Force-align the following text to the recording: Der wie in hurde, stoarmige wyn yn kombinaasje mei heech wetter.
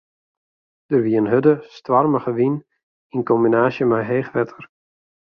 Der 0.89 1.03
wie 1.03 1.15
in 1.21 1.27
hurde, 1.33 1.53
stoarmige 1.75 2.31
wyn 2.37 2.55
yn 3.13 3.25
kombinaasje 3.29 3.83
mei 3.91 4.03
heech 4.09 4.31
wetter. 4.35 4.63